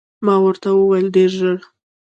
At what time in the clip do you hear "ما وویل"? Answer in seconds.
0.25-1.05